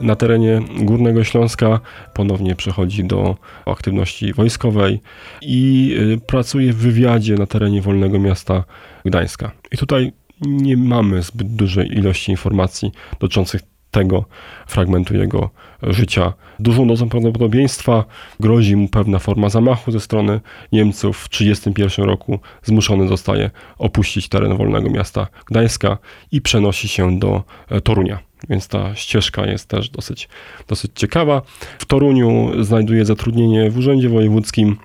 na 0.00 0.16
terenie 0.16 0.60
Górnego 0.80 1.24
Śląska, 1.24 1.80
ponownie 2.14 2.56
przechodzi 2.56 3.04
do 3.04 3.36
aktywności 3.66 4.32
wojskowej 4.32 5.00
i 5.42 5.94
y, 6.14 6.20
pracuje 6.26 6.72
w 6.72 6.76
wywiadzie 6.76 7.34
na 7.34 7.46
terenie 7.46 7.82
Wolnego 7.82 8.18
Miasta 8.18 8.64
Gdańska. 9.04 9.50
I 9.72 9.76
tutaj 9.76 10.12
nie 10.40 10.76
mamy 10.76 11.22
zbyt 11.22 11.54
dużej 11.54 11.98
ilości 11.98 12.30
informacji 12.30 12.92
dotyczących 13.20 13.62
tego 13.90 14.24
fragmentu 14.66 15.16
jego 15.16 15.50
życia. 15.82 16.32
Dużą 16.60 16.88
dozą 16.88 17.08
prawdopodobieństwa 17.08 18.04
grozi 18.40 18.76
mu 18.76 18.88
pewna 18.88 19.18
forma 19.18 19.48
zamachu 19.48 19.92
ze 19.92 20.00
strony 20.00 20.40
Niemców. 20.72 21.18
W 21.18 21.28
1931 21.28 22.06
roku 22.06 22.38
zmuszony 22.62 23.08
zostaje 23.08 23.50
opuścić 23.78 24.28
teren 24.28 24.56
wolnego 24.56 24.90
miasta 24.90 25.26
Gdańska 25.46 25.98
i 26.32 26.40
przenosi 26.40 26.88
się 26.88 27.18
do 27.18 27.42
e, 27.68 27.80
Torunia. 27.80 28.18
Więc 28.48 28.68
ta 28.68 28.94
ścieżka 28.94 29.46
jest 29.46 29.68
też 29.68 29.88
dosyć, 29.88 30.28
dosyć 30.68 30.90
ciekawa. 30.94 31.42
W 31.78 31.84
Toruniu 31.84 32.50
znajduje 32.64 33.04
zatrudnienie 33.04 33.70
w 33.70 33.78
Urzędzie 33.78 34.08
Wojewódzkim. 34.08 34.76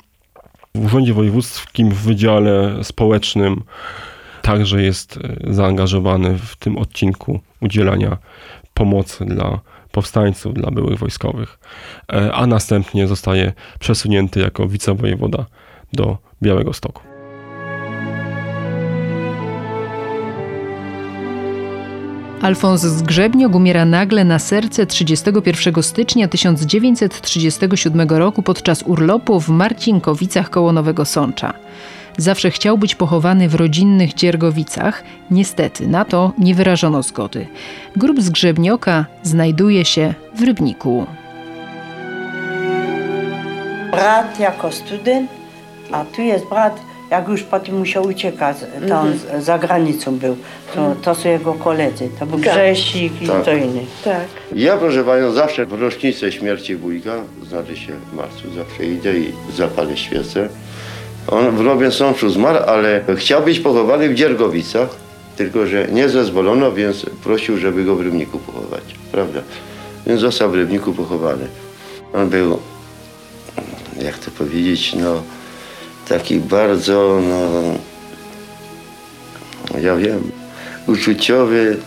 W 0.75 0.85
Urzędzie 0.85 1.13
Wojewódzkim 1.13 1.89
w 1.89 1.97
Wydziale 1.97 2.83
Społecznym 2.83 3.63
także 4.41 4.81
jest 4.81 5.17
e, 5.17 5.53
zaangażowany 5.53 6.37
w 6.37 6.55
tym 6.55 6.77
odcinku 6.77 7.39
udzielania 7.61 8.17
pomocy 8.75 9.25
dla 9.25 9.59
powstańców, 9.91 10.53
dla 10.53 10.71
byłych 10.71 10.99
wojskowych, 10.99 11.59
e, 12.13 12.33
a 12.33 12.47
następnie 12.47 13.07
zostaje 13.07 13.53
przesunięty 13.79 14.39
jako 14.39 14.67
wicewojewoda 14.67 15.45
do 15.93 16.17
Białego 16.41 16.73
Stoku. 16.73 17.01
Alfons 22.41 22.81
Zgrzebniok 22.81 23.55
umiera 23.55 23.85
nagle 23.85 24.23
na 24.23 24.39
serce 24.39 24.85
31 24.85 25.83
stycznia 25.83 26.27
1937 26.27 28.09
roku 28.09 28.41
podczas 28.41 28.83
urlopu 28.83 29.39
w 29.39 29.49
Marcinkowicach 29.49 30.49
koło 30.49 30.71
Nowego 30.71 31.05
Sącza. 31.05 31.53
Zawsze 32.17 32.51
chciał 32.51 32.77
być 32.77 32.95
pochowany 32.95 33.49
w 33.49 33.55
rodzinnych 33.55 34.13
Dziergowicach. 34.13 35.03
Niestety 35.31 35.87
na 35.87 36.05
to 36.05 36.31
nie 36.37 36.55
wyrażono 36.55 37.03
zgody. 37.03 37.47
Grób 37.95 38.21
Zgrzebnioka 38.21 39.05
znajduje 39.23 39.85
się 39.85 40.13
w 40.35 40.41
Rybniku. 40.43 41.05
Brat 43.91 44.39
jako 44.39 44.71
student, 44.71 45.29
a 45.91 46.05
tu 46.05 46.21
jest 46.21 46.45
brat, 46.49 46.79
jak 47.11 47.27
już 47.27 47.43
potem 47.43 47.77
musiał 47.79 48.03
uciekać, 48.07 48.57
to 48.89 48.99
on 48.99 49.07
Mhm. 49.11 49.41
za 49.41 49.59
granicą 49.59 50.17
był. 50.17 50.37
To, 50.75 50.95
to 51.01 51.15
są 51.15 51.29
jego 51.29 51.53
koledzy, 51.53 52.09
to 52.19 52.25
był 52.25 52.39
Tak. 52.39 52.53
Grzesik 52.53 53.21
i 53.21 53.27
Tak. 53.27 53.45
to 53.45 53.53
inny. 53.53 53.85
Tak. 54.03 54.25
Ja 54.55 54.77
proszę 54.77 55.03
panią 55.03 55.31
zawsze 55.31 55.65
w 55.65 55.73
rocznicę 55.73 56.31
śmierci 56.31 56.75
wujka, 56.75 57.11
znaczy 57.49 57.77
się 57.77 57.93
w 58.11 58.13
marcu, 58.15 58.53
zawsze 58.55 58.85
idę 58.85 59.17
i 59.19 59.31
zapalę 59.55 59.97
świecę. 59.97 60.49
On 61.27 61.57
w 61.57 61.63
Nowym 61.63 61.91
Sączu 61.91 62.29
zmarł, 62.29 62.59
ale 62.67 63.01
chciał 63.15 63.41
być 63.41 63.59
pochowany 63.59 64.09
w 64.09 64.13
Dziergowicach, 64.13 64.89
tylko 65.35 65.65
że 65.65 65.87
nie 65.91 66.09
zezwolono, 66.09 66.71
więc 66.71 67.05
prosił, 67.23 67.57
żeby 67.57 67.83
go 67.83 67.95
w 67.95 68.01
Rybniku 68.01 68.39
pochować, 68.39 68.83
prawda? 69.11 69.41
Więc 70.07 70.21
został 70.21 70.51
w 70.51 70.55
Rybniku 70.55 70.93
pochowany. 70.93 71.47
On 72.13 72.29
był, 72.29 72.59
jak 74.01 74.17
to 74.17 74.31
powiedzieć, 74.31 74.95
no 74.95 75.23
taki 76.07 76.39
bardzo, 76.39 77.19
no, 77.29 77.77
ja 79.79 79.95
wiem, 79.95 80.31
uczuciowy, 80.87 81.77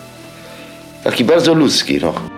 taki 1.05 1.25
bardzo 1.25 1.55
ludzki, 1.55 1.99
no. 2.03 2.38